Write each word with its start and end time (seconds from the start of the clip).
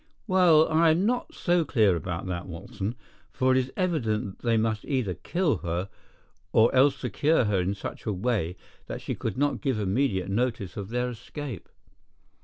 "Well, 0.25 0.67
I 0.67 0.89
am 0.89 1.05
not 1.05 1.31
so 1.35 1.63
clear 1.63 1.95
about 1.95 2.25
that, 2.25 2.47
Watson, 2.47 2.95
for 3.31 3.51
it 3.51 3.57
is 3.59 3.71
evident 3.77 4.39
that 4.39 4.43
they 4.43 4.57
must 4.57 4.83
either 4.85 5.13
kill 5.13 5.57
her 5.57 5.89
or 6.51 6.73
else 6.73 6.97
secure 6.97 7.43
her 7.43 7.61
in 7.61 7.75
such 7.75 8.07
a 8.07 8.11
way 8.11 8.57
that 8.87 8.99
she 8.99 9.13
could 9.13 9.37
not 9.37 9.61
give 9.61 9.77
immediate 9.79 10.27
notice 10.27 10.75
of 10.75 10.89
their 10.89 11.09
escape. 11.09 11.69